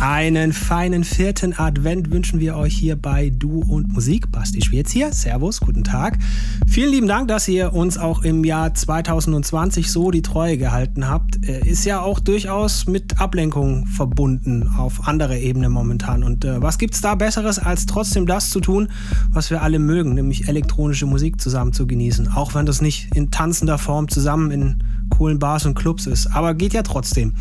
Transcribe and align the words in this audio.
Einen 0.00 0.54
feinen 0.54 1.04
vierten 1.04 1.52
Advent 1.58 2.10
wünschen 2.10 2.40
wir 2.40 2.56
euch 2.56 2.74
hier 2.74 2.96
bei 2.96 3.28
Du 3.28 3.60
und 3.60 3.92
Musik. 3.92 4.32
Basti 4.32 4.62
Schwierz 4.62 4.90
hier. 4.90 5.12
Servus, 5.12 5.60
guten 5.60 5.84
Tag. 5.84 6.16
Vielen 6.66 6.90
lieben 6.90 7.06
Dank, 7.06 7.28
dass 7.28 7.46
ihr 7.48 7.74
uns 7.74 7.98
auch 7.98 8.22
im 8.22 8.42
Jahr 8.42 8.72
2020 8.72 9.92
so 9.92 10.10
die 10.10 10.22
Treue 10.22 10.56
gehalten 10.56 11.06
habt. 11.06 11.46
Äh, 11.46 11.68
ist 11.68 11.84
ja 11.84 12.00
auch 12.00 12.18
durchaus 12.18 12.86
mit 12.86 13.20
Ablenkung 13.20 13.86
verbunden 13.88 14.70
auf 14.74 15.06
anderer 15.06 15.36
Ebene 15.36 15.68
momentan. 15.68 16.24
Und 16.24 16.46
äh, 16.46 16.62
was 16.62 16.78
gibt's 16.78 17.02
da 17.02 17.14
Besseres, 17.14 17.58
als 17.58 17.84
trotzdem 17.84 18.24
das 18.24 18.48
zu 18.48 18.60
tun, 18.60 18.88
was 19.30 19.50
wir 19.50 19.60
alle 19.60 19.78
mögen, 19.78 20.14
nämlich 20.14 20.48
elektronische 20.48 21.04
Musik 21.04 21.38
zusammen 21.42 21.74
zu 21.74 21.86
genießen. 21.86 22.28
Auch 22.28 22.54
wenn 22.54 22.64
das 22.64 22.80
nicht 22.80 23.14
in 23.14 23.30
tanzender 23.30 23.76
Form 23.76 24.08
zusammen 24.08 24.50
in 24.50 24.82
coolen 25.20 25.38
Bars 25.38 25.66
und 25.66 25.74
Clubs 25.74 26.06
ist. 26.06 26.28
Aber 26.28 26.54
geht 26.54 26.72
ja 26.72 26.82
trotzdem. 26.82 27.34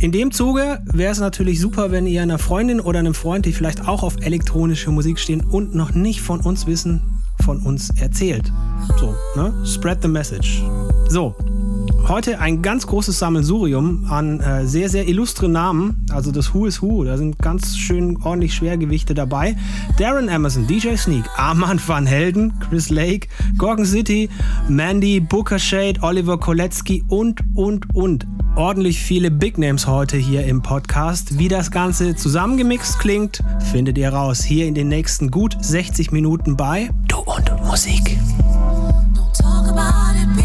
In 0.00 0.10
dem 0.10 0.32
Zuge 0.32 0.80
wäre 0.92 1.12
es 1.12 1.20
natürlich 1.20 1.60
super, 1.60 1.92
wenn 1.92 2.08
ihr 2.08 2.22
einer 2.22 2.38
Freundin 2.38 2.80
oder 2.80 2.98
einem 2.98 3.14
Freund, 3.14 3.46
die 3.46 3.52
vielleicht 3.52 3.86
auch 3.86 4.02
auf 4.02 4.16
elektronische 4.20 4.90
Musik 4.90 5.20
stehen 5.20 5.42
und 5.42 5.76
noch 5.76 5.94
nicht 5.94 6.20
von 6.20 6.40
uns 6.40 6.66
wissen, 6.66 7.00
von 7.44 7.60
uns 7.62 7.90
erzählt. 8.00 8.52
So, 8.98 9.14
ne? 9.36 9.54
Spread 9.64 10.02
the 10.02 10.08
message. 10.08 10.60
So, 11.08 11.36
heute 12.08 12.40
ein 12.40 12.62
ganz 12.62 12.86
großes 12.86 13.18
Sammelsurium 13.18 14.06
an 14.08 14.40
äh, 14.40 14.66
sehr, 14.66 14.88
sehr 14.88 15.08
illustren 15.08 15.52
Namen. 15.52 16.06
Also 16.10 16.32
das 16.32 16.54
Who 16.54 16.66
is 16.66 16.82
Who. 16.82 17.04
Da 17.04 17.16
sind 17.16 17.38
ganz 17.38 17.76
schön 17.76 18.16
ordentlich 18.22 18.54
Schwergewichte 18.54 19.14
dabei. 19.14 19.56
Darren 19.98 20.28
Emerson, 20.28 20.66
DJ 20.66 20.96
Sneak, 20.96 21.24
Armand 21.36 21.86
van 21.86 22.06
Helden, 22.06 22.54
Chris 22.60 22.90
Lake, 22.90 23.28
Gorgon 23.56 23.84
City, 23.84 24.28
Mandy, 24.68 25.20
Booker 25.20 25.58
Shade, 25.58 26.00
Oliver 26.02 26.38
Kolecki 26.38 27.04
und, 27.08 27.40
und, 27.54 27.94
und. 27.94 28.26
Ordentlich 28.56 28.98
viele 29.00 29.30
Big 29.30 29.56
Names 29.56 29.86
heute 29.86 30.16
hier 30.16 30.44
im 30.44 30.62
Podcast. 30.62 31.38
Wie 31.38 31.48
das 31.48 31.70
Ganze 31.70 32.16
zusammengemixt 32.16 32.98
klingt, 32.98 33.42
findet 33.70 33.98
ihr 33.98 34.12
raus. 34.12 34.42
Hier 34.42 34.66
in 34.66 34.74
den 34.74 34.88
nächsten 34.88 35.30
gut 35.30 35.56
60 35.60 36.10
Minuten 36.10 36.56
bei 36.56 36.90
Du 37.06 37.18
und 37.18 37.52
Musik. 37.64 38.18
Don't 39.14 39.32
talk 39.40 39.68
about 39.68 40.16
it, 40.20 40.37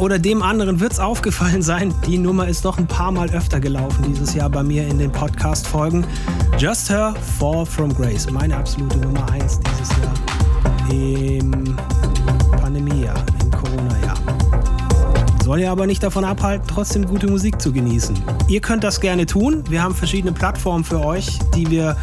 oder 0.00 0.18
dem 0.18 0.42
anderen 0.42 0.80
wird 0.80 0.92
es 0.92 0.98
aufgefallen 0.98 1.60
sein, 1.60 1.94
die 2.06 2.16
Nummer 2.16 2.48
ist 2.48 2.64
doch 2.64 2.78
ein 2.78 2.86
paar 2.86 3.12
Mal 3.12 3.30
öfter 3.30 3.60
gelaufen 3.60 4.02
dieses 4.08 4.34
Jahr 4.34 4.48
bei 4.48 4.62
mir 4.62 4.86
in 4.86 4.98
den 4.98 5.12
Podcast-Folgen. 5.12 6.06
Just 6.58 6.88
Her, 6.88 7.14
Fall 7.38 7.66
from 7.66 7.94
Grace, 7.94 8.30
meine 8.30 8.56
absolute 8.56 8.98
Nummer 8.98 9.30
1 9.30 9.60
dieses 9.60 9.90
Jahr 9.98 10.14
im 10.90 11.76
Pandemiejahr, 12.60 13.22
im 13.42 13.50
Corona-Jahr. 13.50 14.16
Soll 15.44 15.60
ja 15.60 15.70
aber 15.70 15.86
nicht 15.86 16.02
davon 16.02 16.24
abhalten, 16.24 16.66
trotzdem 16.66 17.04
gute 17.04 17.26
Musik 17.26 17.60
zu 17.60 17.70
genießen. 17.70 18.18
Ihr 18.48 18.60
könnt 18.60 18.84
das 18.84 19.00
gerne 19.00 19.26
tun. 19.26 19.64
Wir 19.68 19.82
haben 19.82 19.94
verschiedene 19.94 20.32
Plattformen 20.32 20.84
für 20.84 21.04
euch, 21.04 21.38
die 21.54 21.70
wir 21.70 21.96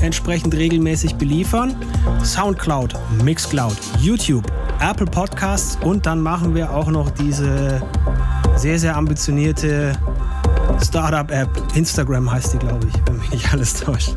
entsprechend 0.00 0.54
regelmäßig 0.54 1.14
beliefern. 1.14 1.76
Soundcloud, 2.22 2.94
Mixcloud, 3.22 3.76
YouTube, 4.00 4.44
Apple 4.90 5.06
Podcasts 5.06 5.78
und 5.80 6.04
dann 6.04 6.20
machen 6.20 6.54
wir 6.54 6.70
auch 6.70 6.90
noch 6.90 7.08
diese 7.08 7.82
sehr, 8.54 8.78
sehr 8.78 8.94
ambitionierte 8.96 9.92
Startup-App. 10.82 11.48
Instagram 11.74 12.30
heißt 12.30 12.52
die, 12.52 12.58
glaube 12.58 12.86
ich, 12.88 12.94
wenn 13.06 13.18
mich 13.18 13.30
nicht 13.30 13.52
alles 13.52 13.74
täuscht. 13.80 14.14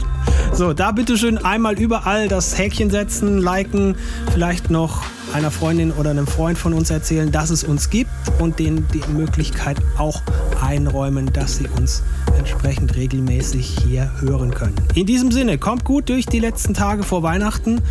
So, 0.51 0.73
da 0.73 0.91
bitte 0.91 1.17
schön 1.17 1.37
einmal 1.37 1.79
überall 1.79 2.27
das 2.27 2.57
Häkchen 2.57 2.89
setzen, 2.89 3.37
liken, 3.37 3.95
vielleicht 4.33 4.69
noch 4.69 5.03
einer 5.33 5.51
Freundin 5.51 5.91
oder 5.91 6.09
einem 6.09 6.27
Freund 6.27 6.57
von 6.57 6.73
uns 6.73 6.89
erzählen, 6.89 7.31
dass 7.31 7.49
es 7.49 7.63
uns 7.63 7.89
gibt 7.89 8.11
und 8.39 8.59
denen 8.59 8.87
die 8.93 9.03
Möglichkeit 9.11 9.77
auch 9.97 10.21
einräumen, 10.61 11.31
dass 11.31 11.57
sie 11.57 11.67
uns 11.77 12.03
entsprechend 12.37 12.95
regelmäßig 12.95 13.77
hier 13.85 14.11
hören 14.19 14.53
können. 14.53 14.75
In 14.95 15.05
diesem 15.05 15.31
Sinne, 15.31 15.57
kommt 15.57 15.85
gut 15.85 16.09
durch 16.09 16.25
die 16.25 16.39
letzten 16.39 16.73
Tage 16.73 17.03
vor 17.03 17.23
Weihnachten. 17.23 17.81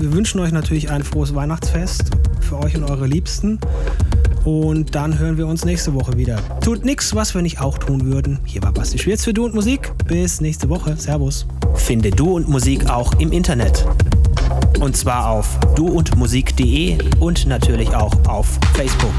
Wir 0.00 0.12
wünschen 0.12 0.40
euch 0.40 0.52
natürlich 0.52 0.90
ein 0.90 1.02
frohes 1.02 1.34
Weihnachtsfest 1.34 2.10
für 2.40 2.58
euch 2.58 2.76
und 2.76 2.84
eure 2.84 3.06
Liebsten. 3.06 3.58
Und 4.44 4.94
dann 4.94 5.18
hören 5.18 5.36
wir 5.36 5.46
uns 5.46 5.64
nächste 5.64 5.94
Woche 5.94 6.16
wieder. 6.16 6.36
Tut 6.60 6.84
nichts, 6.84 7.14
was 7.14 7.34
wir 7.34 7.42
nicht 7.42 7.60
auch 7.60 7.78
tun 7.78 8.06
würden. 8.06 8.40
Hier 8.44 8.62
war 8.62 8.72
Basti 8.72 8.98
Schwierz 8.98 9.24
für 9.24 9.32
Du 9.32 9.44
und 9.44 9.54
Musik. 9.54 9.92
Bis 10.06 10.40
nächste 10.40 10.68
Woche. 10.68 10.96
Servus. 10.96 11.46
Finde 11.74 12.10
Du 12.10 12.34
und 12.34 12.48
Musik 12.48 12.88
auch 12.90 13.12
im 13.20 13.32
Internet. 13.32 13.86
Und 14.80 14.96
zwar 14.96 15.28
auf 15.28 15.58
duundmusik.de 15.76 16.98
und 17.20 17.46
natürlich 17.46 17.94
auch 17.94 18.14
auf 18.26 18.58
Facebook. 18.74 19.14